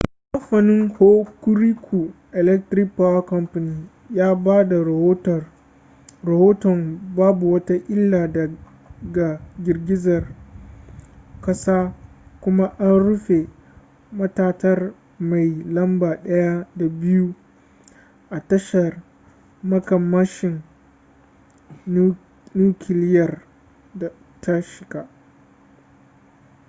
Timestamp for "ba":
4.35-4.63